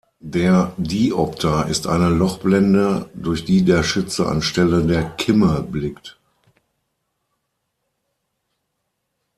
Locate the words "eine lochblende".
1.85-3.07